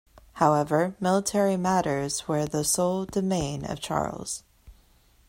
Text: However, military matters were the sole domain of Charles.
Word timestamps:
However, 0.33 0.95
military 0.99 1.57
matters 1.57 2.27
were 2.27 2.47
the 2.47 2.63
sole 2.63 3.05
domain 3.05 3.63
of 3.63 3.79
Charles. 3.79 4.41